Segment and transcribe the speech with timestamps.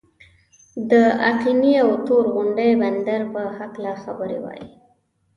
[0.89, 0.91] د
[1.29, 4.63] آقینې او تور غونډۍ بندر په هکله خبرې وای.